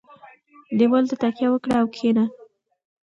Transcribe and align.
دېوال 0.77 1.05
ته 1.09 1.15
تکیه 1.21 1.47
وکړه 1.51 1.75
او 1.81 1.87
کښېنه. 1.93 2.25